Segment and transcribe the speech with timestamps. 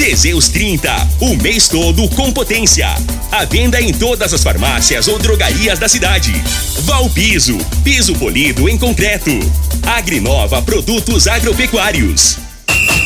[0.00, 0.90] Teseus 30,
[1.20, 2.88] o mês todo com potência.
[3.30, 6.32] A venda em todas as farmácias ou drogarias da cidade.
[6.84, 9.30] Valpiso, piso polido em concreto.
[9.82, 12.38] Agrinova Produtos Agropecuários.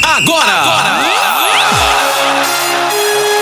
[0.04, 0.52] Agora!
[0.52, 2.14] Agora!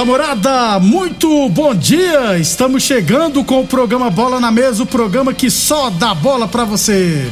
[0.00, 2.38] Da morada, muito bom dia!
[2.38, 6.64] Estamos chegando com o programa Bola na Mesa o programa que só dá bola pra
[6.64, 7.30] você.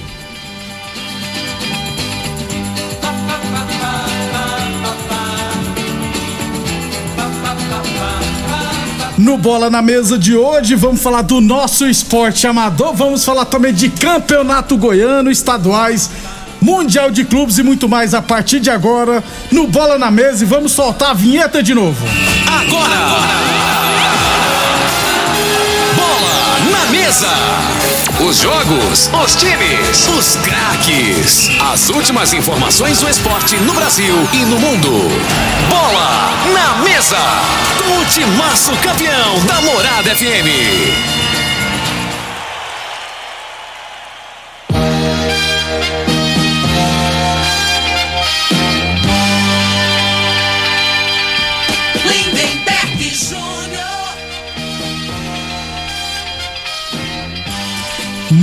[9.16, 13.72] No Bola na Mesa de hoje, vamos falar do nosso esporte amador, vamos falar também
[13.72, 16.10] de campeonato goiano, estaduais,
[16.60, 20.46] Mundial de Clubes e muito mais a partir de agora no Bola na Mesa e
[20.46, 22.04] vamos soltar a vinheta de novo.
[22.46, 22.98] Agora!
[25.94, 27.28] Bola na mesa!
[28.20, 31.50] Os jogos, os times, os craques.
[31.72, 34.90] As últimas informações do esporte no Brasil e no mundo.
[35.68, 37.18] Bola na mesa!
[37.78, 41.27] Com o timaço campeão da Morada FM.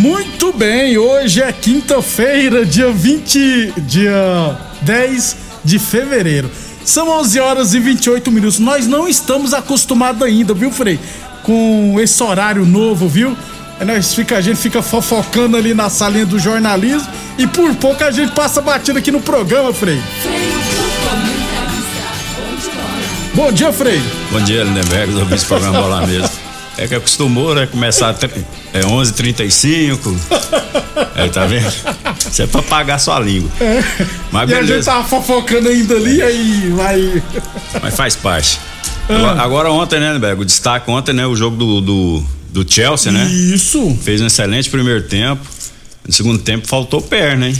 [0.06, 6.48] Muito bem, hoje é quinta-feira, dia 20, dia 10 de fevereiro.
[6.86, 8.60] São 11 horas e 28 minutos.
[8.60, 11.00] Nós não estamos acostumados ainda, viu, Frei?
[11.42, 13.36] Com esse horário novo, viu?
[13.80, 18.04] É, Nós fica, a gente fica fofocando ali na salinha do jornalismo e por pouco
[18.04, 20.00] a gente passa batida aqui no programa, Frei.
[23.34, 24.00] Bom dia, Frei.
[24.32, 26.45] Bom dia, Lindenberg, do Bispo Programa Bola Mesa.
[26.78, 27.66] É que acostumou, né?
[27.66, 28.16] Começar
[28.74, 30.16] é 11h35.
[31.13, 31.72] É, tá vendo?
[32.30, 33.50] Isso é pra pagar sua língua.
[34.31, 34.91] Mas e a gente beleza.
[34.91, 37.24] tava fofocando ainda ali, aí vai.
[37.81, 38.59] Mas faz parte.
[39.08, 40.41] Agora, agora ontem, né, Lindenberg?
[40.41, 41.25] O destaque ontem, né?
[41.25, 43.25] O jogo do, do, do Chelsea, né?
[43.25, 43.97] Isso.
[44.02, 45.46] Fez um excelente primeiro tempo.
[46.06, 47.59] No segundo tempo faltou perna, hein?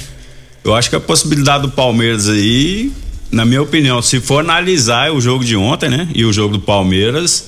[0.63, 2.91] Eu acho que a possibilidade do Palmeiras aí,
[3.31, 6.07] na minha opinião, se for analisar o jogo de ontem, né?
[6.13, 7.45] E o jogo do Palmeiras,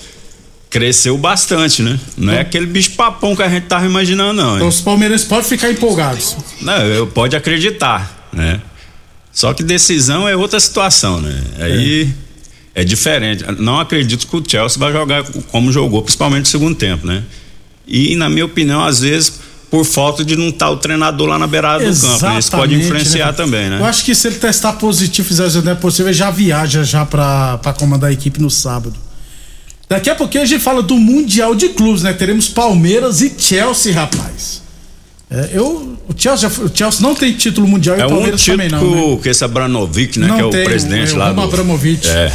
[0.70, 2.00] cresceu bastante, né?
[2.18, 4.56] Não é aquele bicho papão que a gente tava imaginando, não.
[4.56, 6.36] Então os palmeirenses podem ficar empolgados.
[6.62, 8.62] Não, eu pode acreditar, né?
[9.32, 11.44] Só que decisão é outra situação, né?
[11.60, 12.12] Aí
[12.74, 12.84] é.
[12.84, 13.46] diferente.
[13.60, 17.24] Não acredito que o Chelsea vai jogar como jogou, principalmente no segundo tempo, né?
[17.88, 19.40] E na minha opinião, às vezes
[19.70, 22.40] por falta de não estar o treinador lá na beirada do campo, né?
[22.40, 23.34] Isso pode Exatamente, influenciar né?
[23.34, 23.80] também, né?
[23.80, 27.06] Eu acho que se ele testar positivo, fizer o exame possível, ele já viaja já
[27.06, 29.07] pra comandar a equipe no sábado.
[29.90, 32.12] Daqui a pouquinho a gente fala do Mundial de Clubes, né?
[32.14, 34.62] Teremos Palmeiras e Chelsea, rapaz.
[35.30, 38.42] É, eu, o, Chelsea o Chelsea não tem título mundial e É o um Palmeiras
[38.42, 39.02] título também não, que, né?
[39.14, 40.28] o- que esse Abramovic, né?
[40.28, 41.42] Não que é o presidente é o lá do...
[41.42, 42.08] Abramovich.
[42.08, 42.32] É.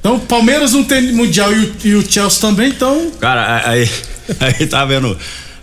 [0.00, 3.88] Então o Palmeiras não tem mundial e o, e o Chelsea também, então Cara, aí,
[4.40, 5.16] aí tá vendo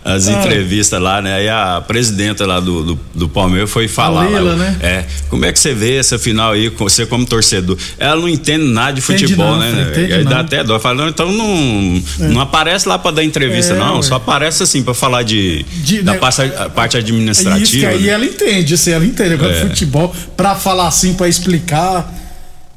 [0.04, 0.32] as Ah.
[0.32, 1.34] entrevistas lá, né?
[1.34, 4.24] Aí a presidenta lá do, do, do Palmeiras foi falar.
[4.28, 4.76] Leila, lá, né?
[4.82, 5.04] É.
[5.28, 7.76] Como é que você vê essa final aí, você como torcedor?
[7.98, 9.88] Ela não entende nada de Entende futebol, não, né?
[9.90, 10.40] entende aí dá não.
[10.40, 10.78] até dó.
[10.80, 13.96] Fala, não, então não, não aparece lá pra dar entrevista, É, não.
[13.96, 14.02] ué.
[14.02, 16.18] Só aparece assim pra falar de, De- da né?
[16.18, 16.36] parte,
[16.74, 17.88] parte É isso que administrativa.
[17.88, 18.08] aí né?
[18.08, 19.60] ela entende, assim, ela entende agora É.
[19.68, 22.10] futebol, pra falar assim, pra explicar.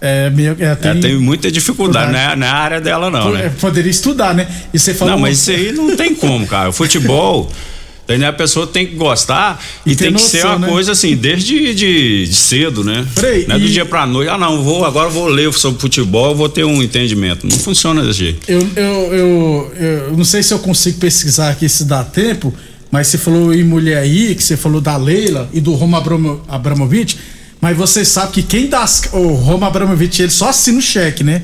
[0.06, 2.12] É, meio, é, É, tem, tem muita dificuldade, dificuldade.
[2.12, 3.54] não é, não é a área dela, não, é, né?
[3.62, 4.46] poderia estudar, né?
[4.74, 5.14] E você falou.
[5.14, 6.70] Não, mas isso aí não tem como, cara.
[6.70, 7.50] O futebol.
[8.04, 8.28] Entendeu?
[8.28, 10.74] A pessoa tem que gostar e, E tem que ser noção, uma né?
[10.74, 13.08] coisa assim, desde de, de cedo, né?
[13.16, 14.28] Frei, não é do e- dia pra noite.
[14.30, 17.48] Ah, não, vou, agora vou ler sobre futebol, vou ter um entendimento.
[17.48, 18.40] Não funciona desse jeito.
[18.52, 19.74] Eu, eu, eu,
[20.10, 22.54] eu não sei se eu consigo pesquisar aqui se dá tempo,
[22.92, 26.44] mas você falou em mulher aí, que você falou da Leila e do Roma Abramo,
[26.50, 27.18] Abramovich,
[27.64, 28.84] mas você sabe que quem dá.
[28.84, 31.42] as- O Roma Abramovich, ele só assina o cheque, né?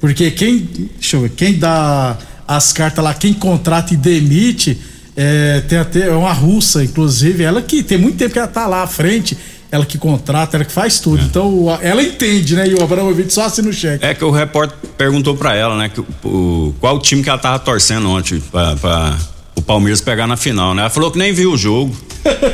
[0.00, 0.58] Porque quem.
[1.00, 2.16] Deixa eu ver, quem dá
[2.46, 4.78] as cartas lá, quem contrata e demite
[5.16, 8.82] É, tem até uma russa, inclusive, ela que tem muito tempo que ela tá lá
[8.82, 9.36] à frente,
[9.70, 11.20] ela que contrata, ela que faz tudo.
[11.20, 11.24] É.
[11.26, 12.66] Então, ela entende, né?
[12.66, 14.02] E o Abramovich só assina o cheque.
[14.04, 17.58] É que o repórter perguntou para ela, né, que, o, qual time que ela tava
[17.58, 19.18] torcendo ontem para
[19.62, 20.82] o Palmeiras pegar na final, né?
[20.82, 21.96] Ela falou que nem viu o jogo.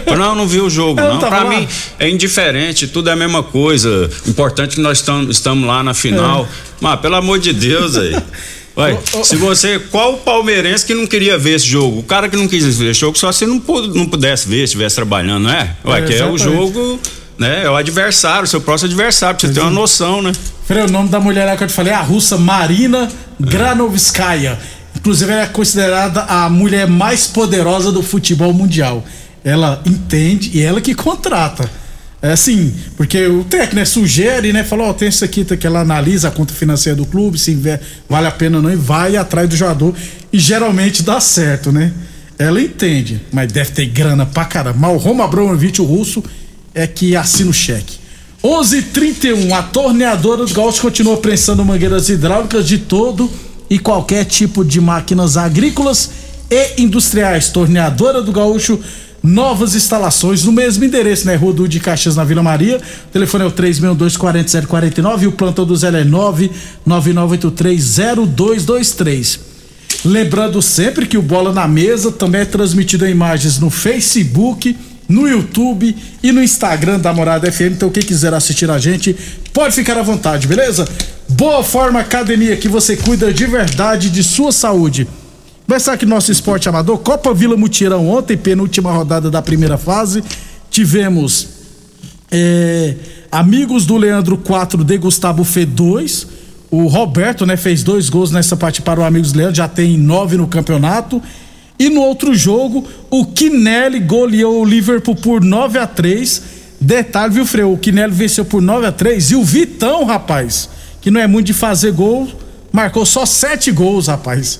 [0.05, 1.19] Falei, não, não vi o jogo, não.
[1.19, 1.45] Pra lá.
[1.45, 1.67] mim
[1.99, 4.11] é indiferente, tudo é a mesma coisa.
[4.27, 6.45] Importante que nós estamos lá na final.
[6.45, 6.49] É.
[6.81, 8.15] Mas, pelo amor de Deus aí.
[8.77, 9.79] Ué, se você.
[9.79, 12.01] Qual palmeirense que não queria ver esse jogo?
[12.01, 13.63] O cara que não quis ver esse jogo só se não,
[13.95, 15.77] não pudesse ver, estivesse trabalhando, não é?
[15.87, 17.01] Ué, é, que é o jogo,
[17.39, 17.65] né?
[17.65, 20.33] É o adversário, seu próximo adversário, pra você ter uma noção, né?
[20.67, 24.59] Frei, o nome da mulher que eu te falei é a russa Marina Granovskaya.
[24.99, 29.05] Inclusive, ela é considerada a mulher mais poderosa do futebol mundial.
[29.45, 31.71] Ela entende e ela que contrata.
[32.21, 34.65] É assim, porque o técnico né, sugere, né?
[34.65, 37.57] Falou, ó, oh, tem isso aqui, que ela analisa a conta financeira do clube, se
[38.09, 39.95] vale a pena ou não, e vai atrás do jogador.
[40.33, 41.93] E geralmente dá certo, né?
[42.37, 44.79] Ela entende, mas deve ter grana pra caramba.
[44.79, 46.23] Mas o Roma Abramovich, o russo,
[46.75, 47.99] é que assina o cheque.
[48.43, 53.31] 11:31 a torneadora do Gaúcho continua prensando mangueiras hidráulicas de todo
[53.71, 56.11] e qualquer tipo de máquinas agrícolas
[56.51, 57.51] e industriais.
[57.51, 58.81] Torneadora do Gaúcho
[59.23, 61.35] novas instalações no mesmo endereço, né?
[61.35, 62.79] Rua de Caxias, na Vila Maria.
[62.79, 66.05] O telefone é o 362-4749 e o plantão do Zé é
[66.87, 69.41] 999830223.
[70.05, 74.77] Lembrando sempre que o Bola na Mesa também é transmitido em imagens no Facebook,
[75.09, 77.73] no YouTube e no Instagram da Morada FM.
[77.73, 79.17] Então, quem quiser assistir a gente,
[79.53, 80.87] pode ficar à vontade, beleza?
[81.31, 85.07] Boa Forma Academia, que você cuida de verdade de sua saúde.
[85.67, 86.99] Começar aqui nosso esporte amador.
[86.99, 90.25] Copa Vila Mutirão ontem, penúltima rodada da primeira fase.
[90.71, 91.49] Tivemos
[92.31, 92.95] é,
[93.31, 96.27] Amigos do Leandro 4 de Gustavo Fê 2.
[96.71, 100.37] O Roberto, né, fez dois gols nessa parte para o Amigos Leandro, já tem nove
[100.37, 101.23] no campeonato.
[101.79, 107.45] E no outro jogo, o Kinelli goleou o Liverpool por 9 a 3 Detalhe, viu,
[107.45, 107.73] Freio?
[107.73, 110.69] O Kinelli venceu por 9 a 3 E o Vitão, rapaz,
[111.01, 112.29] que não é muito de fazer gol,
[112.73, 114.59] marcou só sete gols, rapaz.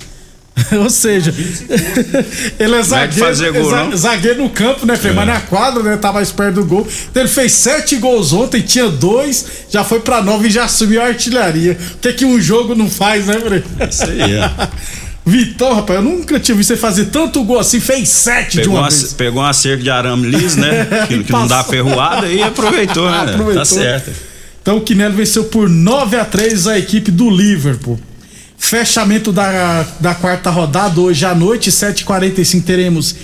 [0.77, 1.33] Ou seja,
[2.59, 5.09] ele é zagueiro, fazer gol, é zagueiro no campo, né, Fê?
[5.09, 5.13] É.
[5.13, 5.97] Mas na quadra, né?
[5.97, 6.87] Tá mais perto do gol.
[7.11, 11.01] Então ele fez sete gols ontem, tinha dois, já foi pra nove e já assumiu
[11.01, 11.79] a artilharia.
[11.95, 13.87] O que, é que um jogo não faz, né, Fê?
[13.89, 14.51] Isso aí, é.
[15.25, 18.69] Vitão, rapaz, eu nunca tinha visto você fazer tanto gol assim, fez sete pegou de
[18.71, 19.13] uma, uma vez.
[19.13, 20.87] Pegou uma cerca de arame liso, né?
[21.07, 23.21] que, que não dá ferroada e aproveitou, né?
[23.21, 23.55] Aproveitou.
[23.55, 24.11] Tá certo.
[24.69, 27.99] Então o Quinelli venceu por 9 a 3 a equipe do Liverpool.
[28.59, 33.15] Fechamento da, da quarta rodada, hoje à noite, 7h45, teremos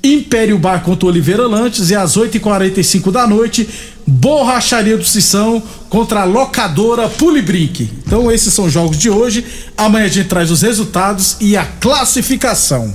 [0.00, 3.68] Império Bar contra Oliveira Lantes e às 8h45 da noite,
[4.06, 5.60] Borracharia do Sissão
[5.90, 7.90] contra a locadora Pulibrink.
[8.06, 9.44] Então, esses são os jogos de hoje.
[9.76, 12.94] Amanhã a gente traz os resultados e a classificação.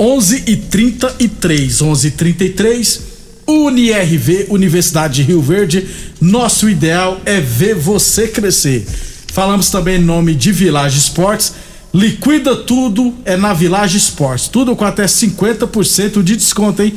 [0.00, 3.00] 11 e 33 11 e 33
[3.46, 5.86] UniRV, Universidade de Rio Verde.
[6.20, 8.86] Nosso ideal é ver você crescer.
[9.32, 11.54] Falamos também em nome de Village Esportes.
[11.94, 14.48] Liquida tudo é na Village Esportes.
[14.48, 16.92] Tudo com até 50% de desconto, hein?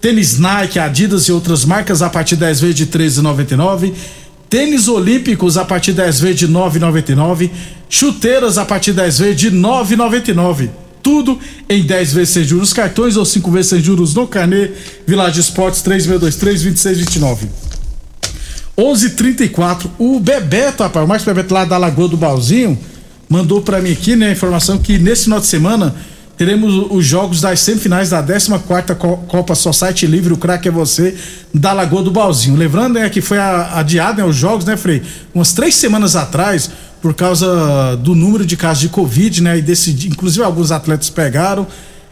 [0.00, 3.92] Tênis Nike, Adidas e outras marcas a partir 10 vezes de R$ 13,99.
[4.48, 7.50] Tênis Olímpicos a partir 10 vezes de R$ 9,99.
[7.88, 10.70] Chuteiras a partir 10 vezes de R$ 9,99.
[11.02, 11.38] Tudo
[11.68, 14.70] em 10 vezes sem juros cartões ou 5 vezes sem juros no carnê.
[15.06, 17.48] Village Esportes 3623 2629.
[18.76, 22.78] 11:34 O Bebeto, rapaz, o Marcos Bebeto lá da Lagoa do Balzinho,
[23.28, 25.94] mandou para mim aqui, né, a informação que nesse final de semana
[26.36, 28.50] teremos os jogos das semifinais da 14
[29.28, 31.14] Copa Society Livre, o craque é você,
[31.52, 32.56] da Lagoa do Balzinho.
[32.56, 35.02] Lembrando, né, que foi adiado, né, os jogos, né, Frei?
[35.34, 40.08] Umas três semanas atrás, por causa do número de casos de Covid, né, e decidi,
[40.08, 41.66] inclusive alguns atletas pegaram,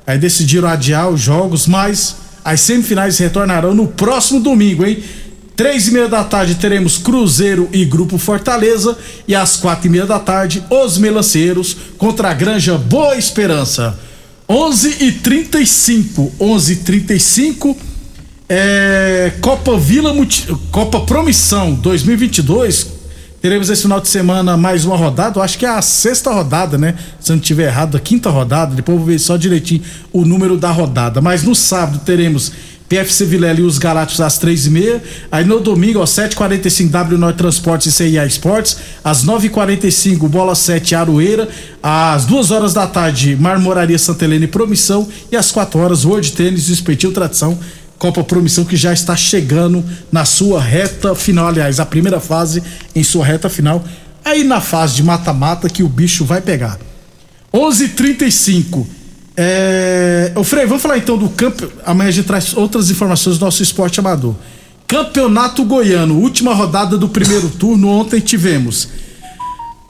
[0.07, 5.03] aí decidiram adiar os jogos, mas as semifinais retornarão no próximo domingo, hein?
[5.55, 10.07] Três e meia da tarde teremos Cruzeiro e Grupo Fortaleza e às quatro e meia
[10.07, 13.99] da tarde os Melanceiros contra a Granja Boa Esperança.
[14.49, 17.77] Onze e trinta e cinco, onze e trinta e cinco,
[18.49, 20.15] é, Copa Vila
[20.71, 22.98] Copa Promissão 2022.
[23.41, 26.77] Teremos esse final de semana mais uma rodada, eu acho que é a sexta rodada,
[26.77, 26.97] né?
[27.21, 29.81] Se eu não estiver errado, a quinta rodada, depois vou ver só direitinho
[30.13, 31.21] o número da rodada.
[31.21, 32.51] Mas no sábado teremos
[32.89, 35.03] PFC Vilela e os Galácticos às três e meia.
[35.31, 38.79] Aí no domingo, às 7h45, W Norte Transportes e CIA Esportes.
[39.05, 41.49] Às 9h45, Bola 7 Aroeira.
[41.83, 45.07] Às duas horas da tarde, Marmoraria Santa Helena e Promissão.
[45.31, 47.59] E às 4 horas, World Tênis e Espetil Tradição.
[47.99, 51.49] Copa Promissão que já está chegando na sua reta final.
[51.49, 52.63] Aliás, a primeira fase
[52.95, 53.85] em sua reta final.
[54.25, 56.79] Aí na fase de mata-mata que o bicho vai pegar.
[57.53, 58.87] 11:35
[59.37, 60.33] É...
[60.35, 61.71] Ô Frei, vamos falar então do campo.
[61.85, 64.35] Amanhã a gente traz outras informações do nosso esporte amador.
[64.87, 67.89] Campeonato Goiano, última rodada do primeiro turno.
[67.89, 68.89] Ontem tivemos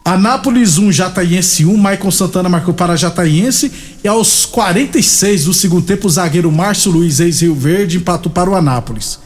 [0.09, 1.77] Anápolis 1, Jataiense 1.
[1.77, 3.71] Maicon Santana marcou para Jataiense.
[4.03, 8.55] E aos 46 do segundo tempo, o zagueiro Márcio Luiz, ex-Rio Verde, empatou para o
[8.55, 9.19] Anápolis.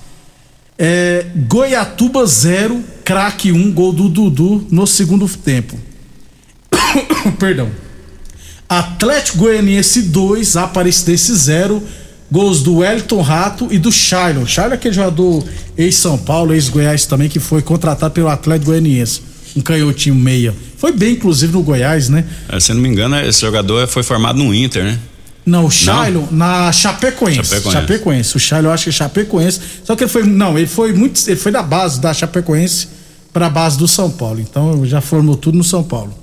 [0.76, 5.78] É, Goiatuba 0, craque 1, gol do Dudu no segundo tempo.
[7.38, 7.70] Perdão.
[8.68, 11.80] Atlético Goianiense 2, Aparecidense 0.
[12.28, 14.46] Gols do Wellington Rato e do Shailon.
[14.46, 15.44] Shailon é aquele jogador
[15.76, 19.31] ex-São Paulo, ex-Goiás também, que foi contratado pelo Atlético Goianiense.
[19.56, 20.54] Um canhotinho meia.
[20.78, 22.24] Foi bem, inclusive, no Goiás, né?
[22.48, 24.98] É, se não me engano, esse jogador foi formado no Inter, né?
[25.44, 27.42] Não, o Shailon na Chapecoense.
[27.42, 27.72] Chapecoense.
[27.72, 28.36] Chapecoense.
[28.36, 29.60] O Shailon eu acho que é Chapecoense.
[29.84, 30.22] Só que ele foi.
[30.22, 31.20] Não, ele foi muito.
[31.26, 32.88] Ele foi da base da Chapecoense
[33.32, 34.40] para a base do São Paulo.
[34.40, 36.14] Então já formou tudo no São Paulo.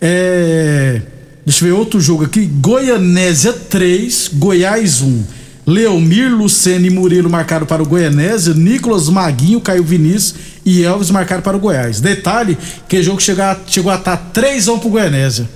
[0.00, 1.00] É.
[1.46, 2.44] Deixa eu ver outro jogo aqui.
[2.44, 5.24] Goianésia 3, Goiás 1.
[5.66, 8.52] Leomir, Lucene e Murilo marcaram para o Goianésia.
[8.52, 10.34] Nicolas Maguinho, Caio Vinícius
[10.66, 12.00] e Elvis marcaram para o Goiás.
[12.00, 12.58] Detalhe:
[12.88, 15.48] que o jogo chegou a, chegou a estar 3 1 pro Goianésia.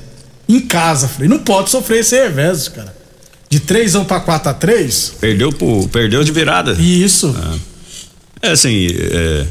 [0.49, 1.29] Em casa, falei.
[1.29, 2.95] Não pode sofrer esse revés, cara.
[3.49, 6.73] De 3 1 para 4 a 3 Perdeu, por, perdeu de virada.
[6.75, 7.35] Isso.
[8.41, 9.47] É assim, é,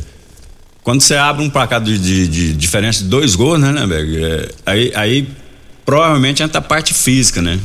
[0.81, 4.23] quando você abre um placar de, de, de diferença de dois gols, né, né, Berg?
[4.23, 5.29] É, aí, aí
[5.85, 7.59] provavelmente entra a parte física, né?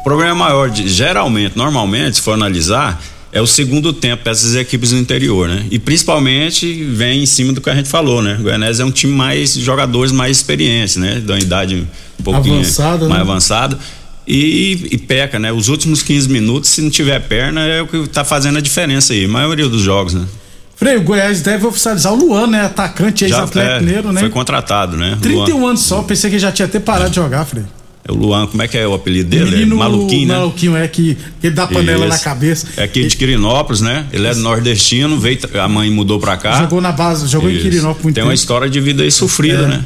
[0.00, 4.90] O problema maior, de, geralmente, normalmente, se for analisar, é o segundo tempo dessas equipes
[4.90, 5.64] do interior, né?
[5.70, 8.36] E principalmente vem em cima do que a gente falou, né?
[8.40, 11.20] O Goianese é um time mais jogadores mais experientes, né?
[11.20, 11.86] Da idade
[12.18, 13.30] um pouquinho Avançada, mais né?
[13.30, 13.78] avançada.
[14.26, 15.52] E, e peca, né?
[15.52, 19.12] Os últimos 15 minutos, se não tiver perna, é o que tá fazendo a diferença
[19.12, 19.24] aí.
[19.24, 20.26] A maioria dos jogos, né?
[20.76, 22.64] Frei, o Goiás deve oficializar o Luan, né?
[22.64, 24.20] Atacante, ex-atleta é, mineiro, né?
[24.20, 25.18] Foi contratado, né?
[25.20, 25.70] 31 Luan.
[25.70, 27.64] anos só, pensei que já tinha até parado de jogar, Frei.
[28.02, 29.50] É o Luan, como é que é o apelido dele?
[29.50, 30.34] Menino é Maluquinho, né?
[30.34, 32.16] Maluquinho, é que, ele dá panela Isso.
[32.16, 32.66] na cabeça.
[32.76, 34.06] É aqui de Quirinópolis, né?
[34.12, 36.60] Ele é nordestino, veio, a mãe mudou pra cá.
[36.62, 37.62] Jogou na base, jogou em Isso.
[37.62, 39.66] Quirinópolis muito Tem uma história de vida aí sofrida, É.
[39.68, 39.84] né?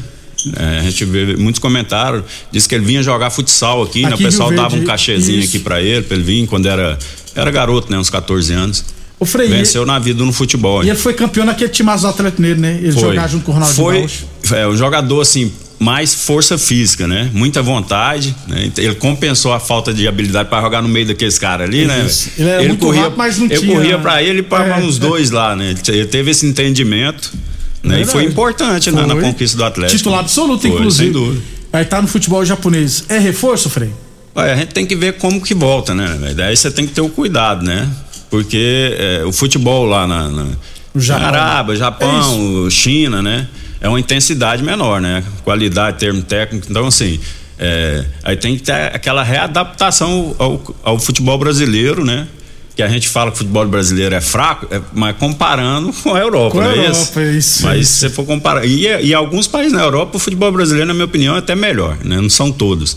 [0.57, 4.11] É, a gente vê muitos comentários, diz que ele vinha jogar futsal aqui, né?
[4.11, 6.47] O Aqui em pessoal Rio dava um Verde, cachezinho aqui pra ele, pra ele vir
[6.47, 6.99] quando era
[7.35, 7.99] era garoto, né?
[7.99, 8.85] Uns 14 anos.
[9.19, 10.83] O Frei, Venceu na vida no futebol.
[10.83, 10.91] e hein?
[10.91, 12.79] ele foi campeão naquele timaço do Atlético Mineiro, né?
[12.83, 13.01] Ele Foi.
[13.03, 14.27] jogar junto com o Ronaldo Foi Gaúcho.
[14.53, 15.51] é, um jogador assim,
[15.85, 17.31] mais força física, né?
[17.35, 18.71] Muita vontade, né?
[18.79, 22.05] Ele compensou a falta de habilidade para jogar no meio daqueles caras ali, né?
[22.07, 22.31] Isso.
[22.39, 24.83] Ele era muito corria, rápido, mas não eu tinha- corria para ele e para É.
[24.83, 25.75] uns dois lá, né?
[25.89, 27.31] Ele teve esse entendimento,
[27.83, 28.01] né?
[28.01, 29.23] E foi importante né, na Foi.
[29.25, 29.99] conquista do Atlético.
[29.99, 31.05] Titular absoluto, Foi, inclusive.
[31.05, 31.43] Sem dúvida.
[31.71, 33.05] Aí tá no futebol japonês.
[33.11, 33.91] É reforço, Frei?
[34.35, 36.33] Olha, a gente tem que ver como que volta, né?
[36.35, 37.89] Daí você tem que ter o cuidado, né?
[38.31, 40.47] Porque é, o futebol lá na, na,
[40.97, 41.23] Japão.
[41.23, 43.47] na Arábia, É Japão, China, né?
[43.85, 45.23] É uma intensidade menor, né?
[45.45, 46.67] Qualidade, termo técnico.
[46.71, 47.21] Então, assim,
[47.59, 52.27] é, aí tem que ter aquela readaptação ao, ao futebol brasileiro, né?
[52.75, 56.19] Que a gente fala que o futebol brasileiro é fraco, é- mas comparando com a
[56.19, 57.19] Europa, Com a é Europa, isso?
[57.21, 58.65] é isso, Mas é se você for comparar.
[58.65, 61.99] E, e alguns países na Europa, o futebol brasileiro, na minha opinião, é até melhor,
[62.03, 62.17] né?
[62.21, 62.97] Não são todos.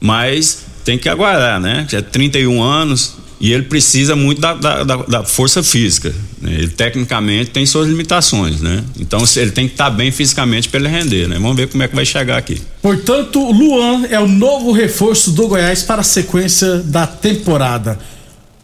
[0.00, 1.86] Mas tem que aguardar, né?
[1.88, 6.14] Já é 31 anos e ele precisa muito da, da, da- da força física.
[6.42, 6.52] né?
[6.52, 8.84] Ele tecnicamente tem suas limitações, né?
[9.00, 11.36] Então ele tem que estar bem fisicamente para ele render, né?
[11.38, 12.60] Vamos ver como é que vai chegar aqui.
[12.82, 17.98] Portanto, Luan é o novo reforço do Goiás para a sequência da temporada.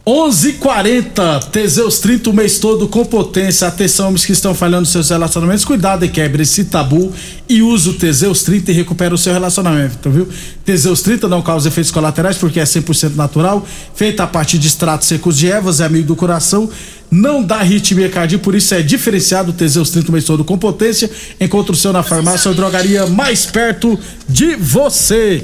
[0.07, 3.67] 11:40 Teseus 30 o mês todo com potência.
[3.67, 5.65] Atenção, homens que estão falhando seus relacionamentos.
[5.65, 7.11] Cuidado e quebre esse tabu
[7.49, 10.29] e use o Teseus 30 e recupera o seu relacionamento, viu?
[10.63, 15.09] Teseus 30 não causa efeitos colaterais porque é 100% natural, feita a partir de extratos
[15.09, 16.69] secos de ervas, é amigo do coração,
[17.11, 20.57] não dá arritmia cardíaca, por isso é diferenciado o Teseus 30 o mês todo com
[20.57, 21.11] potência.
[21.37, 23.99] Encontre o seu na farmácia ou drogaria mais perto
[24.29, 25.43] de você.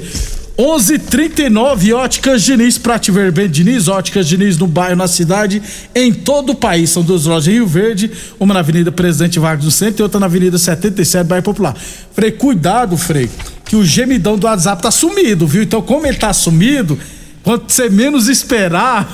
[0.56, 5.60] 11:39 Óticas Diniz pra te ver bem Diniz, Óticas Diniz no bairro, na cidade,
[5.92, 6.90] em todo o país.
[6.90, 10.20] São duas lojas em Rio Verde, uma na Avenida Presidente Vargas do Centro e outra
[10.20, 11.74] na Avenida 77, bairro Popular.
[12.12, 13.28] Frei, cuidado, Frei,
[13.64, 15.64] que o gemidão do WhatsApp tá sumido, viu?
[15.64, 16.96] Então, como ele tá sumido,
[17.44, 19.06] quando você menos esperar,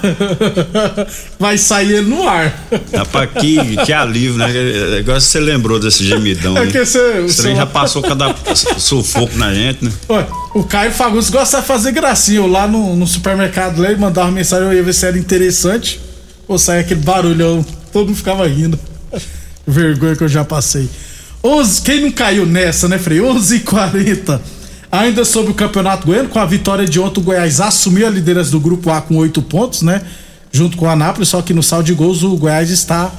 [1.38, 2.66] vai sair ele no ar.
[2.94, 4.46] Rapaz, que, que alívio, né?
[5.00, 6.70] Agora você lembrou desse gemidão, É né?
[6.72, 8.34] que você- o trem já passou cada
[8.78, 9.92] sufoco na gente, né?
[10.08, 12.38] Olha, o Caio Fagundes gosta de fazer gracinha.
[12.38, 15.18] Eu lá no, no supermercado lá, ele mandava uma mensagem, eu ia ver se era
[15.18, 16.00] interessante.
[16.46, 18.78] Ou saia aquele barulhão, todo mundo ficava rindo.
[19.66, 20.88] Vergonha que eu já passei.
[21.42, 23.18] 11, quem não caiu nessa, né, Frei?
[23.18, 24.40] 11h40.
[24.90, 28.50] Ainda sobre o Campeonato Goiano, com a vitória de ontem, o Goiás assumiu a liderança
[28.50, 30.02] do Grupo A com oito pontos, né?
[30.50, 33.12] Junto com o Anápolis, só que no saldo de gols o Goiás está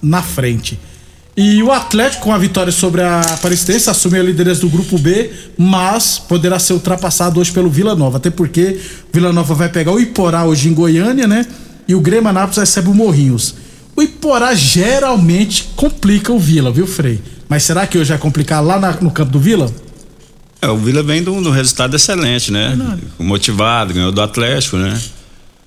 [0.00, 0.78] na frente.
[1.36, 5.30] E o Atlético, com a vitória sobre a Aparecidense, assumiu a liderança do grupo B,
[5.58, 8.16] mas poderá ser ultrapassado hoje pelo Vila Nova.
[8.18, 8.80] Até porque
[9.10, 11.44] o Vila Nova vai pegar o Iporá hoje em Goiânia, né?
[11.88, 13.54] E o Grêmio Anápolis recebe o Morrinhos.
[13.96, 17.20] O Iporá geralmente complica o Vila, viu, Frei?
[17.48, 19.70] Mas será que hoje vai complicar lá na- no campo do Vila?
[20.60, 22.74] É, o Vila vem de um resultado excelente, né?
[23.18, 24.98] Motivado, ganhou do Atlético, né?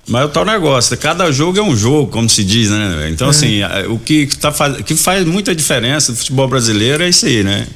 [0.08, 3.08] Mas é o tal negócio, cada jogo é um jogo, como se diz, né?
[3.10, 7.08] Então, assim, a- o que, tá faz, que faz muita diferença no futebol brasileiro é
[7.08, 7.66] isso aí, né?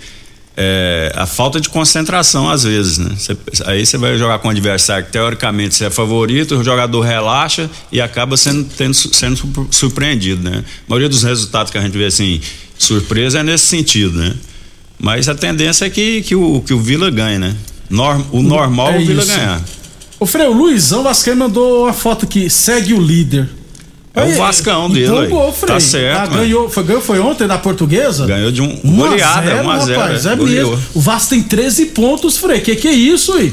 [0.56, 3.10] É, a falta de concentração, às vezes, né?
[3.18, 7.00] Cê- aí você vai jogar com um adversário que, teoricamente, você é favorito, o jogador
[7.00, 10.64] relaxa e acaba sendo, tendo, sendo surpre- surpreendido, né?
[10.86, 12.40] A maioria dos resultados que a gente vê, assim,
[12.78, 14.34] surpresa é nesse sentido, né?
[14.98, 17.54] Mas a tendência é que, que, o, que o Vila ganhe, né?
[17.90, 19.32] Norm- o normal é o Vila isso.
[19.34, 19.62] ganhar.
[20.20, 23.48] O Luizão Vascaíno mandou uma foto aqui, segue o líder.
[24.14, 25.52] É o Vascão dele, Então, aí.
[25.52, 25.74] Frei.
[25.74, 28.24] Tá certo, Ah, ganhou, foi, ganhou, foi ontem da portuguesa?
[28.24, 30.78] Ganhou de um- 1 a goleada, 0, 1 a 0, rapaz, é, é mesmo.
[30.94, 32.60] O Vasco tem 13 pontos, Frei.
[32.60, 33.52] Que que é isso, aí?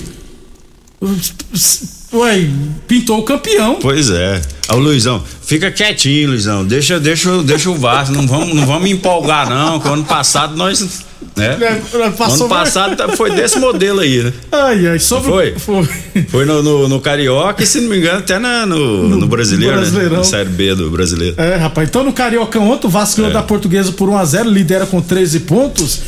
[2.14, 2.48] Ué,
[2.88, 3.80] pintou o campeão.
[3.82, 4.42] Pois é.
[4.68, 6.64] Aí o Luizão, fica quietinho, Luizão.
[6.66, 8.14] Deixa, deixa, deixa o Vasco.
[8.14, 9.80] Não vamos, não vamos empolgar, não.
[9.80, 11.04] Que o ano passado nós.
[11.36, 11.58] Né?
[11.62, 14.34] É, ano passado tá- foi desse modelo aí, né?
[14.52, 15.56] Ai, ai, sobre Foi?
[15.58, 15.88] Foi.
[16.28, 19.76] Foi no, no, no Carioca e, se não me engano, até na- no, no, Brasileiro,
[19.76, 20.12] Brasileirão.
[20.12, 20.18] né?
[20.18, 21.36] Na Série B do Brasileiro.
[21.40, 21.88] É, rapaz.
[21.88, 23.34] Então no Carioca ontem o Vasco ganhou É.
[23.34, 26.00] da Portuguesa por 1x0, lidera com 13 pontos.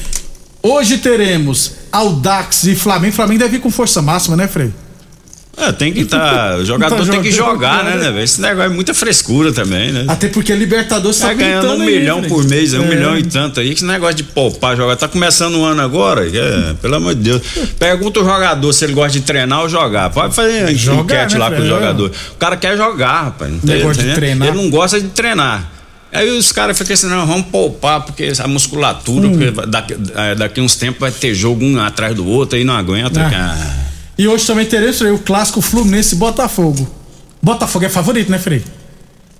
[0.61, 3.13] Hoje teremos Aldax e Flamengo.
[3.13, 4.71] Flamengo deve vir com força máxima, né, Frei?
[5.55, 6.57] É, tem que estar.
[6.59, 8.09] o jogador Tá tem que jogar, né, né?
[8.11, 8.23] né?
[8.23, 10.05] Esse negócio é muita frescura também, né?
[10.07, 12.29] Até porque Libertadores Tá ganhando um aí, milhão Frei.
[12.29, 12.87] por mês, é um É.
[12.87, 13.71] milhão e tanto aí.
[13.71, 14.95] Esse negócio de poupar, jogar.
[14.95, 17.41] Tá começando o ano agora, é, pelo amor de Deus.
[17.77, 20.09] Pergunta o jogador se ele gosta de treinar ou jogar.
[20.09, 22.11] Pode fazer Jogar, enquete né, lá com o jogador.
[22.33, 23.51] O cara quer jogar, rapaz.
[23.51, 24.15] Não tem- Negócio de né?
[24.15, 24.47] treinar.
[24.47, 25.69] Ele não gosta de treinar.
[26.11, 29.31] Aí os caras ficam assim, não, vamos poupar, porque a musculatura, Hum.
[29.37, 32.75] porque daqui, é, daqui uns tempos vai ter jogo um atrás do outro, aí não
[32.75, 33.19] aguenta.
[33.21, 33.55] Ah.
[33.57, 33.82] Ah.
[34.17, 36.87] E hoje também teremos o clássico Fluminense Botafogo.
[37.41, 38.63] Botafogo é favorito, né, Frei?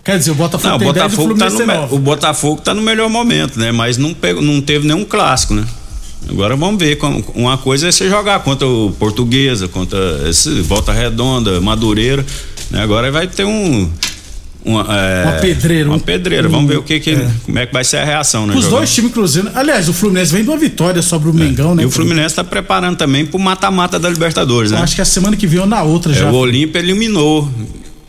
[0.03, 1.95] Quer dizer, o Botafogo Não, tem 10 o Botafogo, tá Fluminense no, 9.
[1.95, 3.71] o Botafogo tá no melhor momento, né?
[3.71, 5.65] Mas não, pegou, não teve nenhum clássico, né?
[6.29, 6.97] Agora vamos ver.
[7.36, 9.97] Uma coisa é você jogar contra o Portuguesa, contra
[10.29, 12.25] esse Volta Redonda, Madureira.
[12.69, 12.81] Né?
[12.81, 13.89] Agora vai ter um.
[14.65, 16.47] Uma, é, Uma pedreira, Uma um- pedreira.
[16.47, 18.56] Vamos ver o que, que como é que vai ser a reação, né?
[18.56, 19.49] Os dois times, inclusive.
[19.54, 21.84] Aliás, o Fluminense vem de uma vitória sobre o Mengão, né?
[21.84, 21.91] E o?
[21.91, 24.78] Fluminense está preparando também pro mata-mata da Libertadores, né?
[24.80, 26.32] Eu Acho que a semana que vem ou na outra É, já.
[26.32, 27.49] o Olímpia eliminou.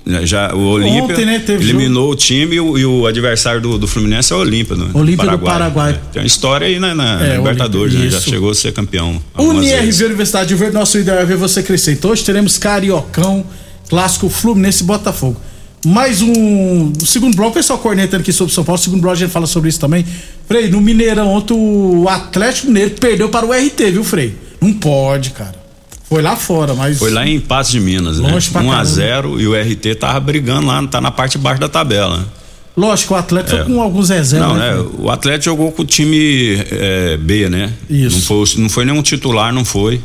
[0.06, 3.76] né, Já, o Olímpia Ontem, né, eliminou o time e o, e o adversário do,
[3.78, 4.76] do Fluminense é o Olímpia.
[4.76, 5.90] No, Olímpia do Paraguai.
[5.92, 8.08] É, tem uma história aí na, na É, Libertadores, né?
[8.10, 9.20] Já chegou a ser campeão.
[9.36, 10.04] UniRV.
[10.04, 11.92] Universidade de Verde, nosso ideal é ver você crescer.
[11.94, 13.44] Então hoje teremos Cariocão,
[13.88, 15.36] Clássico Fluminense e Botafogo.
[15.84, 16.92] Mais um.
[16.92, 18.80] O segundo bloco, o pessoal cornetando aqui sobre São Paulo.
[18.80, 20.04] O segundo bloco a gente fala sobre isso também.
[20.48, 24.34] Frei, no Mineirão, ontem o Atlético Mineiro perdeu para o RT, viu, Frei?
[24.60, 25.54] Não pode, cara.
[26.08, 26.98] Foi lá fora, mas.
[26.98, 28.30] Foi lá em Patos de Minas, né?
[28.30, 28.84] Longe pra 1 a caramba.
[28.90, 32.26] 0 e o RT tava brigando lá, tá na parte de baixo da tabela.
[32.76, 33.64] Lógico, o Atlético É.
[33.64, 34.48] foi com alguns reservas.
[34.48, 34.84] Não, né, né?
[34.98, 37.72] O Atlético jogou com o time é, B, né?
[37.88, 38.16] Isso.
[38.16, 40.00] Não foi, não foi nenhum titular, não foi.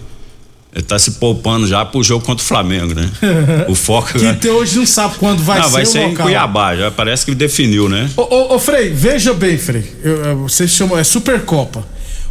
[0.73, 3.10] Ele tá se poupando já pro jogo contra o Flamengo, né?
[3.67, 4.19] o foco.
[4.19, 6.27] Que até hoje não sabe quando vai não, ser vai ser em local.
[6.27, 8.10] Cuiabá, já parece que definiu, né?
[8.15, 9.84] Ô, ô, ô, Frei, veja bem, Frei.
[10.03, 11.84] Eu, eu, você chamou, é Supercopa.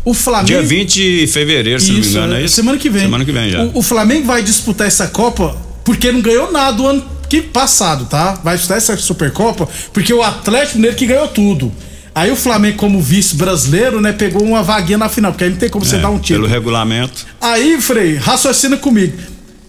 [0.05, 0.46] O Flamengo.
[0.46, 2.55] Dia 20 de fevereiro, se não me engano, é isso?
[2.55, 3.03] Semana que vem.
[3.03, 3.62] Semana que vem já.
[3.64, 8.07] O, o Flamengo vai disputar essa Copa porque não ganhou nada o ano que passado,
[8.07, 8.40] tá?
[8.44, 11.72] Vai disputar essa Supercopa porque o Atlético Mineiro que ganhou tudo.
[12.18, 15.57] Aí o Flamengo, como vice brasileiro, né, pegou uma vaguinha na final, porque aí não
[15.57, 16.40] tem como você É, dar um tiro.
[16.40, 17.24] Pelo regulamento.
[17.40, 19.16] Aí, Frei, raciocina comigo.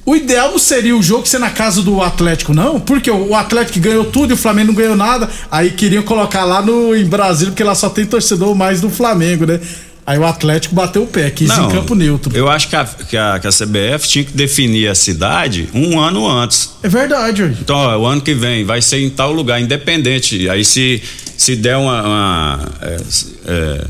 [0.03, 2.79] O ideal não seria o jogo ser na casa do Atlético, não?
[2.79, 5.29] Porque o Atlético ganhou tudo e o Flamengo não ganhou nada.
[5.51, 9.45] Aí queriam colocar lá no, em Brasília, porque lá só tem torcedor mais do Flamengo,
[9.45, 9.59] né?
[10.05, 12.35] Aí o Atlético bateu o pé, quis em campo neutro.
[12.35, 15.99] Eu acho que a, que, a, que a CBF tinha que definir a cidade um
[15.99, 16.71] ano antes.
[16.81, 17.57] É verdade, hoje.
[17.61, 20.49] Então, ó, o ano que vem vai ser em tal lugar, independente.
[20.49, 21.01] Aí se,
[21.37, 22.01] se der uma.
[22.01, 22.97] uma, é,
[23.45, 23.85] é,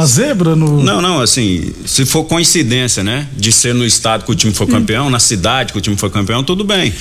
[0.00, 0.82] A zebra no.
[0.82, 3.26] não, não, assim, se for coincidência, né?
[3.36, 6.10] De ser no estado que o time foi campeão, na cidade que o time foi
[6.10, 6.92] campeão, tudo bem.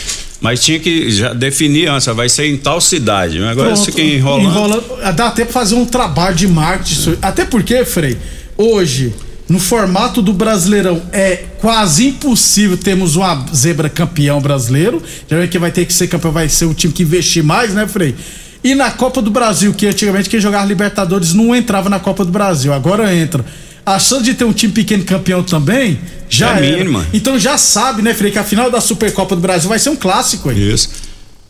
[0.41, 3.37] Mas tinha que já definir antes, ó, vai ser em tal cidade.
[3.39, 4.49] Agora Pronto, isso fica enrolando.
[4.49, 5.15] enrolando.
[5.15, 7.17] Dá até pra fazer um trabalho de marketing.
[7.21, 8.17] Até porque, Frei,
[8.57, 9.13] hoje,
[9.49, 15.01] no formato do Brasileirão, é quase impossível termos uma zebra campeão brasileiro.
[15.29, 17.87] Já que vai ter que ser campeão, vai ser o time que investir mais, né,
[17.87, 18.15] Frei?
[18.63, 22.31] E na Copa do Brasil, que antigamente quem jogava Libertadores não entrava na Copa do
[22.31, 23.45] Brasil, agora entra.
[23.85, 27.05] A chance de ter um time pequeno campeão também já É mínima.
[27.13, 29.95] Então já sabe, né, Frei, que a final da Supercopa do Brasil vai ser um
[29.95, 30.73] clássico aí.
[30.73, 30.89] Isso.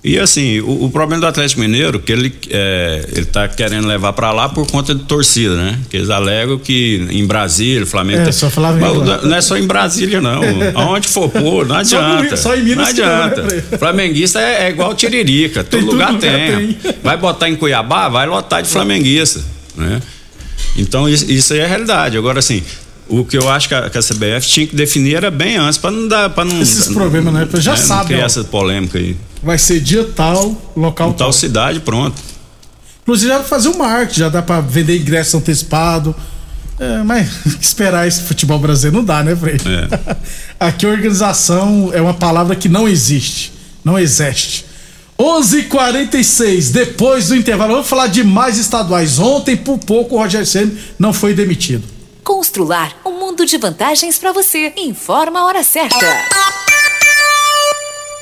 [0.02, 4.14] E assim, o, o, problema do Atlético Mineiro que ele é, ele tá querendo levar
[4.14, 5.78] para lá por conta de torcida, né?
[5.90, 8.22] Que eles alegam que em Brasília, o Flamengo.
[8.22, 8.32] É, tem...
[8.32, 10.42] só falava Mas, não é só em Brasília, não.
[10.74, 12.38] Aonde for pôr, não adianta.
[12.38, 13.42] Só, em Minas não adianta.
[13.42, 16.74] Não, né, Flamenguista é, é, igual Tiririca, todo lugar, lugar tem.
[16.74, 16.96] tem.
[17.04, 19.44] Vai botar em Cuiabá, vai lotar de flamenguista,
[19.76, 20.02] né?
[20.78, 22.18] Então isso, isso aí é a realidade.
[22.18, 22.64] Agora assim,
[23.10, 25.78] o que eu acho que a, que a, CBF tinha que definir era bem antes,
[25.78, 26.30] para não dar.
[26.30, 27.48] Pra não, Esses problemas, né?
[27.56, 28.00] Já é, sabe.
[28.00, 29.18] Não criar essa polêmica aí.
[29.42, 31.18] Vai ser dia tal, local tal.
[31.18, 32.22] Tal cidade, pronto.
[33.02, 36.16] Inclusive, já fazer o marketing, já dá para vender ingresso antecipado.
[36.80, 39.56] É, mas esperar esse futebol brasileiro não dá, né, Frei?
[39.56, 40.18] É.
[40.60, 43.52] Aqui organização é uma palavra que não existe.
[43.84, 44.66] Não existe.
[45.20, 47.74] 11:46 depois do intervalo.
[47.74, 49.20] Vamos falar de mais estaduais.
[49.20, 51.84] Ontem, por pouco, o Roger Senna não foi demitido.
[52.30, 54.72] Constrular um mundo de vantagens para você.
[54.78, 55.98] Informa a hora certa.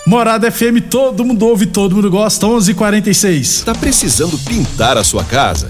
[0.08, 2.48] Morada FM, todo mundo ouve, todo mundo gosta.
[2.48, 3.66] 11:46.
[3.66, 5.70] Tá precisando pintar a sua casa?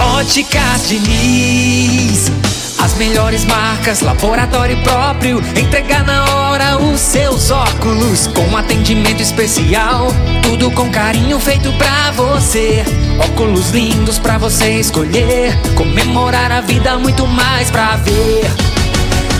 [0.00, 2.30] Óticas Diniz.
[2.78, 5.38] As melhores marcas, laboratório próprio.
[5.56, 8.26] Entregar na hora os seus óculos.
[8.28, 10.08] Com atendimento especial.
[10.42, 12.84] Tudo com carinho feito pra você.
[13.18, 15.56] Óculos lindos pra você escolher.
[15.76, 18.71] Comemorar a vida, muito mais pra ver.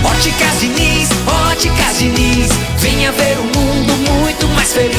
[0.05, 1.09] Óticas Diniz,
[1.51, 2.49] Óticas Diniz.
[2.79, 4.97] Venha ver um mundo muito mais feliz.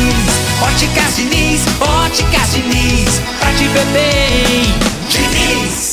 [0.62, 3.22] Óticas Diniz, Óticas Diniz.
[3.40, 4.74] Pra te ver bem,
[5.10, 5.93] Diniz.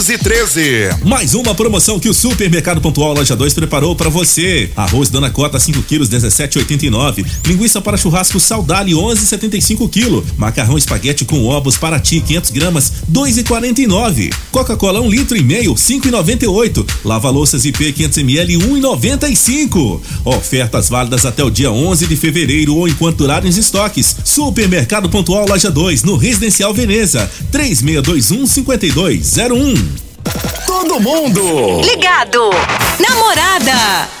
[0.03, 0.97] 13.
[1.05, 4.71] Mais uma promoção que o Supermercado Pontual Loja 2 preparou para você.
[4.75, 7.23] Arroz Dona Cota 5 quilos 17,89.
[7.45, 10.23] Linguiça para churrasco Saudale 11,75 kg.
[10.37, 14.33] Macarrão espaguete com ovos para ti 500 gramas 2,49.
[14.51, 16.83] Coca-Cola 1 um litro e meio 5,98.
[17.05, 20.01] Lava louças IP 500 ml 1,95.
[20.25, 24.17] Ofertas válidas até o dia 11 de fevereiro ou enquanto durarem os estoques.
[24.25, 29.90] Supermercado Pontual Loja 2 no Residencial Veneza 3621 5201.
[30.67, 32.49] Todo mundo ligado.
[32.99, 34.20] Namorada.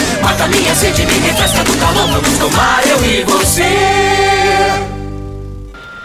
[0.21, 2.07] Mata minha sede, me refresca do calor.
[2.07, 4.91] Vamos tomar eu e você.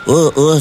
[0.07, 0.61] Ô, ô,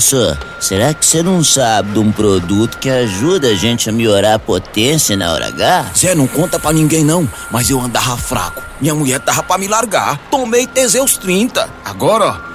[0.60, 4.40] será que você não sabe de um produto que ajuda a gente a melhorar a
[4.40, 5.92] potência na hora H?
[5.96, 8.64] Zé, não conta pra ninguém não, mas eu andava fraco.
[8.82, 10.18] Minha mulher tava pra me largar.
[10.32, 11.70] Tomei Teseus 30.
[11.86, 12.55] Agora, ó,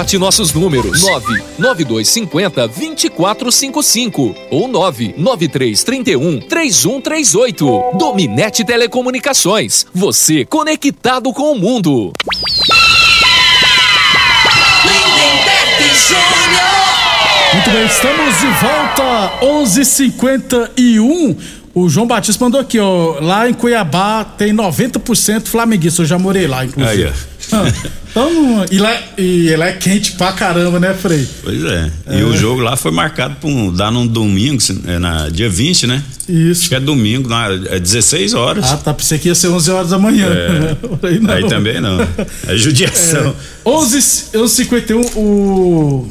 [0.00, 7.98] Anote nossos números: 99250 2455 ou 99331 3138.
[7.98, 9.84] Dominete Telecomunicações.
[9.92, 12.14] Você conectado com o mundo.
[17.52, 21.36] Muito bem, estamos de volta, 11:51.
[21.74, 23.20] O João Batista mandou aqui, ó.
[23.20, 26.02] Lá em Cuiabá tem 90% flamenguista.
[26.02, 27.04] Eu já morei lá, inclusive.
[27.04, 27.12] Ah,
[28.10, 28.28] Então,
[28.72, 31.28] e, lá, e ele é quente pra caramba, né, Frei?
[31.44, 31.90] Pois é.
[32.10, 35.86] E o jogo lá foi marcado por um, dar num domingo, é na dia 20,
[35.86, 36.02] né?
[36.28, 36.62] Isso.
[36.62, 38.72] Acho que é domingo, na, é 16 horas.
[38.72, 38.92] Ah, tá.
[38.92, 40.26] Pensei que ia ser 11 horas da manhã.
[40.26, 40.76] É.
[41.06, 41.34] Aí, não.
[41.34, 42.00] Aí também não.
[42.48, 43.32] É judiação.
[43.64, 44.02] É, 11
[44.48, 46.08] 51 o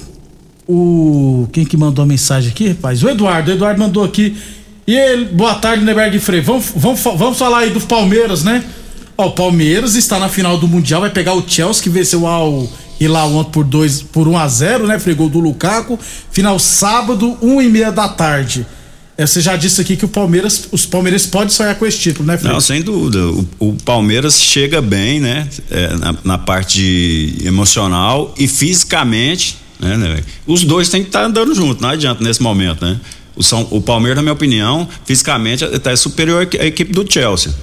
[0.71, 3.03] o quem que mandou a mensagem aqui, rapaz?
[3.03, 4.37] O Eduardo, o Eduardo mandou aqui.
[4.85, 6.41] E ele, boa tarde, Neberg Frei.
[6.41, 8.63] Vamos, vamos, vamos falar aí do Palmeiras, né?
[9.19, 12.69] Ó, o Palmeiras está na final do Mundial, vai pegar o Chelsea que venceu ao
[13.01, 14.97] ontem por 2 por 1 a 0, né?
[14.97, 15.99] Fregou do Lukaku.
[16.31, 18.65] Final sábado, 1 e meia da tarde.
[19.17, 22.25] É, Você já disse aqui que o Palmeiras, os Palmeirenses podem sonhar com esse título,
[22.25, 22.53] né, Frei?
[22.53, 23.27] Não, sem dúvida.
[23.27, 25.49] O, o Palmeiras chega bem, né?
[25.69, 30.23] É, na, na parte emocional e fisicamente, né, né?
[30.47, 32.97] Os dois têm que estar andando junto, não adianta nesse momento, né?
[33.35, 37.53] O, São, o Palmeiras, na minha opinião, fisicamente está superior à equipe do Chelsea.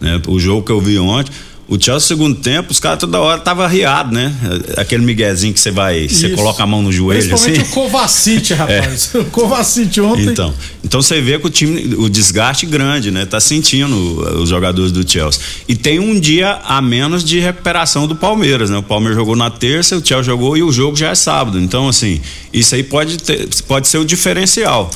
[0.00, 0.20] Né?
[0.26, 1.32] O jogo que eu vi ontem,
[1.70, 4.34] o Chelsea, segundo tempo, os caras toda hora tava riado, né?
[4.76, 7.44] Aquele miguezinho que você vai, você coloca a mão no joelho assim.
[7.44, 9.14] Principalmente o Kovacic, rapaz.
[9.14, 10.26] O Kovacic ontem.
[10.26, 13.24] Então, então você vê que o time, o desgaste grande, né?
[13.24, 13.94] Tá sentindo
[14.42, 15.40] os jogadores do Chelsea.
[15.68, 18.78] E tem um dia a menos de recuperação do Palmeiras, né?
[18.78, 21.60] O Palmeiras jogou na terça, o Chelsea jogou e o jogo já é sábado.
[21.60, 22.20] Então, assim,
[22.52, 24.90] isso aí pode, ter, pode ser o diferencial.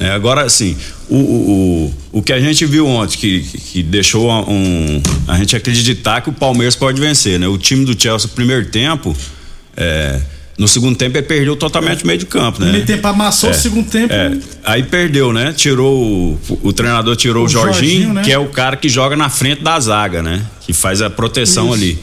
[0.00, 0.10] Né?
[0.10, 0.76] Agora, assim,
[1.08, 5.54] o, o, o, o que a gente viu ontem, que, que deixou um, a gente
[5.54, 7.46] acreditar que o Palmeiras pode vencer, né?
[7.46, 9.14] O time do Chelsea, no primeiro tempo,
[9.76, 10.18] é,
[10.58, 12.66] no segundo tempo, ele perdeu totalmente o meio de campo, né?
[12.66, 14.12] Primeiro tempo amassou, É, o segundo tempo.
[14.12, 14.32] é.
[14.64, 15.52] Aí perdeu, né?
[15.52, 18.22] Tirou o, o treinador tirou o, O Jorginho, Jorginho, né?
[18.22, 20.42] que é o cara que joga na frente da zaga, né?
[20.60, 21.74] Que faz a proteção Isso.
[21.74, 21.98] ali.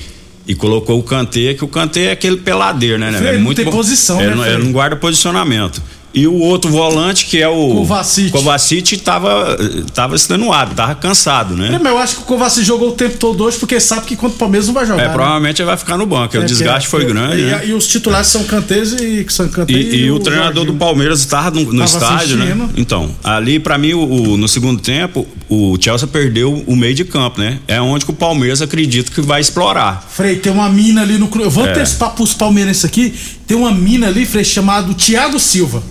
[0.47, 3.11] E colocou o Kanté, que o Kanté é aquele peladeiro, né?
[3.11, 3.17] né?
[3.17, 3.71] Frei, É não tem bom.
[3.71, 5.81] posição, ele né, não, ele não guarda posicionamento.
[6.13, 8.31] E o outro volante, que é o Kovacic.
[8.31, 9.55] Kovacic, tava,
[9.93, 11.75] tava extenuado, tava cansado, né?
[11.75, 14.15] É, mas eu acho que o Kovacic jogou o tempo todo hoje porque sabe que
[14.15, 15.03] contra o Palmeiras não vai jogar.
[15.03, 15.13] É, né?
[15.13, 17.61] provavelmente ele vai ficar no banco, É, o desgaste que- foi grande, e, né?
[17.67, 21.51] e os titulares são Cantês e são Kanté E, e o treinador do Palmeiras estava
[21.51, 22.45] no, no Tava estádio, né?
[22.45, 22.69] assistindo.
[22.77, 27.03] Então, ali para mim, o, o- no segundo tempo, o Chelsea perdeu o meio de
[27.05, 27.59] campo, né?
[27.67, 30.03] É onde que o Palmeiras acredita que vai explorar.
[30.09, 31.29] Frei, tem uma mina ali no.
[31.39, 31.71] Eu vou É.
[31.71, 33.13] antecipar pros palmeirenses aqui.
[33.47, 35.81] Tem uma mina ali, Frei, chamado Thiago Silva.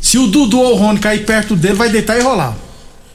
[0.00, 2.56] Se o Dudu ou o Rony cair perto dele, vai deitar e rolar.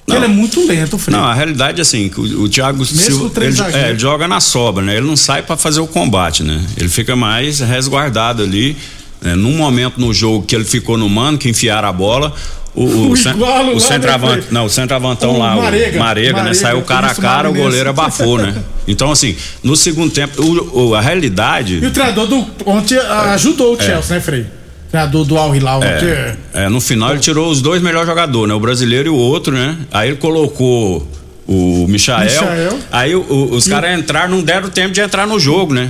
[0.07, 0.15] Não.
[0.15, 1.17] Ele é muito lento, Frei.
[1.17, 4.27] Não, a realidade é assim, que o, o Thiago com Silva, ele, é, ele joga
[4.27, 4.97] na sobra, né?
[4.97, 6.63] Ele não sai para fazer o combate, né?
[6.77, 8.77] Ele fica mais resguardado ali.
[9.21, 9.35] Né?
[9.35, 12.33] Num momento no jogo que ele ficou no mano, que enfiaram a bola,
[12.83, 14.51] o, o, O o centroavante, né, foi?
[14.53, 15.97] não, o centroavantão lá, Marega.
[15.97, 16.37] o Marega, né?
[16.43, 18.55] Marega, Saiu cara a cara, o goleiro abafou, né?
[18.87, 21.79] Então, assim, no segundo tempo, o- a realidade.
[21.81, 23.83] E o treinador do ontem ah, ajudou o É.
[23.83, 24.45] Chelsea, né, Frei?
[24.89, 25.89] Treinador do Al Hilal ontem.
[26.09, 28.53] É, é, no final ele tirou os dois melhores jogadores, né?
[28.55, 29.77] O brasileiro e o outro, né?
[29.91, 31.07] Aí ele colocou
[31.51, 32.25] o Michael.
[32.29, 32.79] Michael.
[32.91, 35.89] Aí o- os caras entraram, não deram tempo de entrar no jogo, né?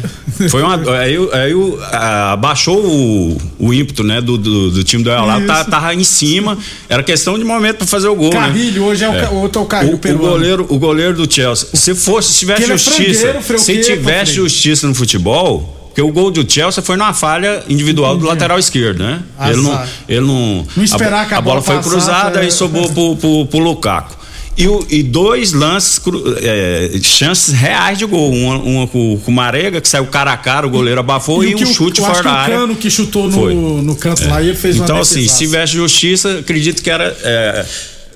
[0.50, 0.76] Foi uma.
[0.98, 1.54] Aí, aí
[1.91, 4.22] abaixou o, o ímpeto, né?
[4.22, 5.45] Do, do, do time do Isso.
[5.48, 6.58] tá, tava em cima.
[6.88, 8.30] Era questão de momento pra fazer o gol.
[8.30, 8.88] Carrilho, né?
[8.88, 11.67] hoje é o ca- outro é o Carrilho o, o goleiro, o goleiro do Chelsea.
[11.74, 13.36] Se fosse, se tivesse é justiça.
[13.39, 15.76] o se tivesse justiça no futebol.
[15.89, 19.22] Porque o gol do Chelsea foi numa falha individual do lateral esquerdo, né?
[19.38, 19.52] Azar.
[19.54, 20.67] Ele não, ele não.
[20.78, 22.48] Não esperar a, a a bola bola foi passasse, cruzada é.
[22.48, 24.19] e sobrou pro, pro, pro Lukaku.
[24.60, 26.02] E, o- e dois lances,
[26.41, 28.32] é, chances reais de gol.
[28.34, 31.54] Uma, uma com, com o Marega, que saiu cara a cara, o goleiro abafou, e,
[31.54, 32.56] o que um o- chute fora da o área.
[32.58, 33.54] Cano que chutou Foi.
[33.54, 36.89] no, no canto lá e ele fez uma Então, assim, se tivesse justiça, acredito que
[36.89, 37.15] era.
[37.24, 37.65] é,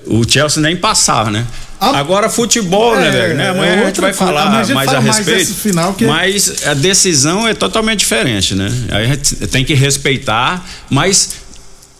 [0.06, 1.46] o Chelsea nem passava, né?
[1.80, 3.34] Agora, futebol, né, É, velho?
[3.36, 3.44] Né?
[3.46, 5.54] é Amanhã a gente vai falar Amanhã a mais a mais respeito.
[5.54, 8.70] final que- Mas a decisão é totalmente diferente, né?
[8.90, 11.43] Aí a gente tem que respeitar, mas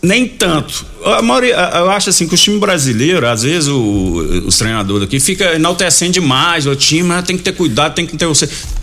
[0.05, 0.85] nem tanto.
[1.03, 5.19] A maioria, eu acho assim que o time brasileiro, às vezes o- os treinadores aqui
[5.19, 8.25] fica enaltecendo demais o time, tem que ter cuidado, tem que ter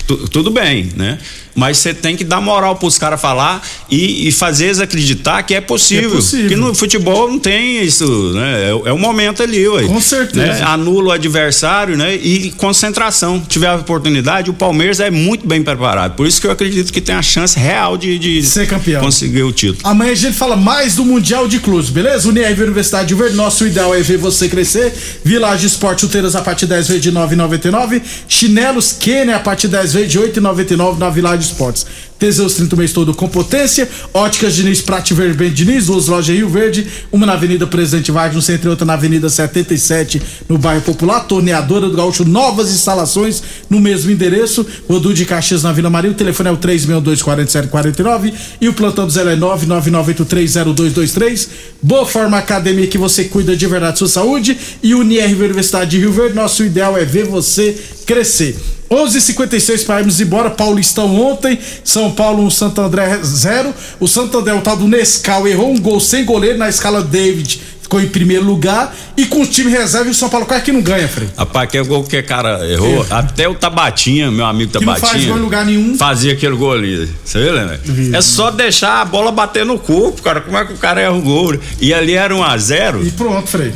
[0.06, 1.18] tudo bem, né?
[1.54, 5.54] Mas você tem que dar moral pros caras falar e, e fazer eles acreditar que
[5.54, 6.10] é possível.
[6.10, 6.48] É possível.
[6.48, 8.70] Que no futebol não tem isso, né?
[8.70, 9.82] É, o- é o momento ali, ué.
[9.84, 10.46] Com certeza.
[10.46, 10.62] Né?
[10.62, 12.14] Anula o adversário, né?
[12.14, 13.38] E concentração.
[13.38, 16.14] Tiver a oportunidade, o Palmeiras é muito bem preparado.
[16.16, 19.02] Por isso que eu acredito que tem a chance real de, de Ser campeão.
[19.02, 19.80] conseguir o título.
[19.84, 22.28] Amanhã a gente fala mais do Mundial de Clubes, beleza?
[22.30, 24.90] Unirv Universidade de Verde, nosso ideal é ver você crescer.
[25.22, 28.00] Village Esporte Chuteiras a partir 10 vezes de 9,99.
[28.26, 31.86] Chinelos Kenner a partir 10 vezes de 8,99 na Village Esportes.
[32.18, 33.88] Teseus 30 o mês todo com potência.
[34.14, 38.36] Óticas Diniz, Prate Verde Bem Diniz, duas lojas Rio Verde, uma na Avenida Presidente Vargas,
[38.36, 41.26] no centro e outra na Avenida 77, no bairro Popular.
[41.26, 44.64] Torneadora do Gaúcho, novas instalações no mesmo endereço.
[44.88, 49.12] Rodu de Caxias na Vila Maria, o telefone é o 3624749 e o plantão do
[49.12, 51.48] Zé é 999830223.
[51.82, 55.98] Boa Forma Academia que você cuida de verdade da sua saúde e Unirv Universidade de
[55.98, 57.76] Rio Verde, nosso ideal é ver você
[58.06, 58.56] crescer.
[58.92, 60.50] 11:56 para irmos embora.
[60.50, 63.74] Paulistão ontem, São Paulo 1, Santo André 0.
[63.98, 67.60] O Santo André, o tal do Nescau, errou um gol sem goleiro na escala David,
[67.80, 68.94] ficou em primeiro lugar.
[69.16, 71.28] E com o time reserva, o São Paulo quase que não ganha, Frei.
[71.36, 73.06] Rapaz, que gol que o cara errou.
[73.10, 75.12] Até o Tabatinha, meu amigo Que não Tabatinha.
[75.12, 75.96] faz gol em lugar nenhum.
[75.96, 77.08] Fazia aquele gol ali.
[77.24, 77.78] Você viu, né?
[78.14, 80.40] É só deixar a bola bater no corpo, cara.
[80.40, 81.54] Como é que o cara erra o gol?
[81.80, 83.72] E ali era 1 a 0 E pronto, Frei.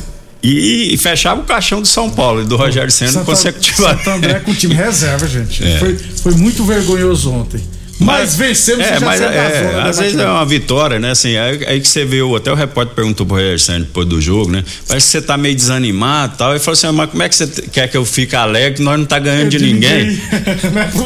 [0.51, 4.05] E, e fechava o caixão do São Paulo e do Rogério Senna consecutivamente.
[4.05, 5.65] Santo André com o time reserva, gente.
[5.65, 5.79] É.
[5.79, 7.61] Foi, foi muito vergonhoso ontem.
[7.99, 11.13] Mas, vencemos É, mas é, zona da às vezes é uma vitória, né?
[11.13, 14.21] Assim, aí, aí que você viu, até o repórter perguntou pro Rogério Senna depois do
[14.21, 14.63] jogo, né?
[14.87, 16.51] Parece que você tá meio desanimado e tal.
[16.51, 18.83] Ele falou assim, mas como é que você quer que eu fique alegre?
[18.83, 20.21] Nós não tá ganhando de, ninguém.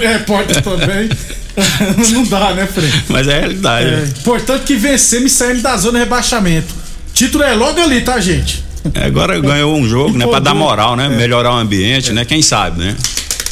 [0.02, 1.08] é, repórter também.
[2.12, 2.90] não dá, né, Frei?
[3.08, 3.86] Mas é a realidade.
[3.86, 4.12] É, né?
[4.18, 6.74] importante que vencemos e saímos da zona de rebaixamento.
[7.14, 8.64] Título é logo ali, tá, gente?
[8.94, 10.26] É, Agora ganhou um jogo, né?
[10.26, 10.40] Pra Empolgou.
[10.40, 11.06] dar moral, né?
[11.06, 11.08] É.
[11.08, 12.24] Melhorar o ambiente, né?
[12.24, 12.96] Quem sabe, né?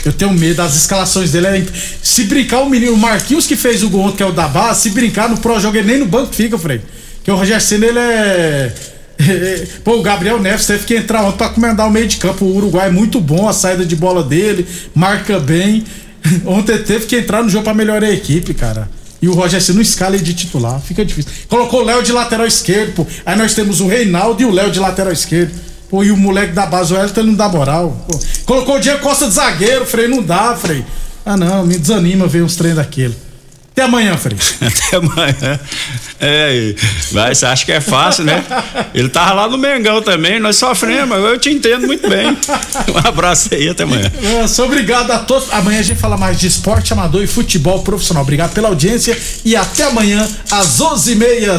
[0.04, 1.46] Eu tenho medo das escalações dele.
[1.46, 1.66] é
[2.02, 4.82] Se brincar, o menino Marquinhos que fez o gol ontem, que é o da base,
[4.82, 6.80] se brincar no Pro Jogo, ele nem no banco fica, Frei.
[7.22, 8.72] Que o Rogério Senna, ele é.
[9.84, 12.44] Pô, o Gabriel Neves teve que entrar ontem pra comandar o meio de campo.
[12.44, 15.84] O Uruguai é muito bom, a saída de bola dele, marca bem.
[16.46, 18.88] Ontem teve que entrar no jogo pra melhorar a equipe, cara.
[19.20, 21.30] E o Rogério Senna não escala ele de titular, fica difícil.
[21.48, 23.06] Colocou o Léo de lateral esquerdo, pô.
[23.26, 25.52] Aí nós temos o Reinaldo e o Léo de lateral esquerdo.
[25.90, 28.06] Pô, e o moleque da base, o Elton, ele não dá moral.
[28.08, 28.18] Pô.
[28.46, 30.84] Colocou o Diego Costa de zagueiro, Frei, não dá, Frei.
[31.24, 33.16] Ah, não, me desanima ver uns treinos daquele.
[33.78, 34.36] Até amanhã, Frei.
[34.60, 35.60] Até amanhã.
[36.20, 36.74] É,
[37.12, 38.44] você acha que é fácil, né?
[38.92, 42.26] Ele tava lá no Mengão também, nós sofremos, eu te entendo muito bem.
[42.92, 44.10] Um abraço aí, até amanhã.
[44.20, 45.52] Nossa, obrigado a todos.
[45.52, 48.24] Amanhã a gente fala mais de esporte amador e futebol profissional.
[48.24, 51.58] Obrigado pela audiência e até amanhã às 11h30